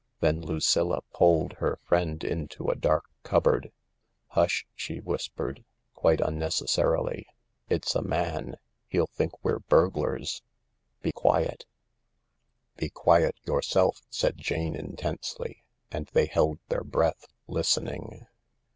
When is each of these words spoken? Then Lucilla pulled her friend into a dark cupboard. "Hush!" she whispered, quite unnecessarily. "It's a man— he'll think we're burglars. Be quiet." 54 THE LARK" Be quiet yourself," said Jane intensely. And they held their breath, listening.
Then 0.19 0.41
Lucilla 0.41 1.01
pulled 1.13 1.53
her 1.59 1.77
friend 1.83 2.23
into 2.23 2.69
a 2.71 2.75
dark 2.75 3.05
cupboard. 3.21 3.71
"Hush!" 4.29 4.65
she 4.73 4.99
whispered, 4.99 5.63
quite 5.93 6.19
unnecessarily. 6.19 7.27
"It's 7.69 7.93
a 7.93 8.01
man— 8.01 8.55
he'll 8.87 9.05
think 9.05 9.33
we're 9.43 9.59
burglars. 9.59 10.41
Be 11.03 11.11
quiet." 11.11 11.65
54 12.77 12.77
THE 12.77 12.77
LARK" 12.77 12.77
Be 12.79 12.89
quiet 12.89 13.35
yourself," 13.45 14.01
said 14.09 14.37
Jane 14.39 14.75
intensely. 14.75 15.61
And 15.91 16.07
they 16.13 16.25
held 16.25 16.57
their 16.69 16.83
breath, 16.83 17.27
listening. 17.47 18.25